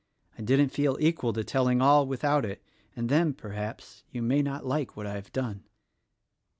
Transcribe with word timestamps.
I 0.35 0.41
didn't 0.41 0.69
feel 0.69 0.97
equal 0.99 1.31
to 1.33 1.43
telling 1.43 1.79
all 1.79 2.07
without 2.07 2.43
it— 2.43 2.63
and 2.95 3.07
then, 3.07 3.35
perhaps, 3.35 4.03
you 4.09 4.23
may 4.23 4.41
not 4.41 4.65
like 4.65 4.97
what 4.97 5.05
I 5.05 5.13
have 5.13 5.31
done." 5.31 5.63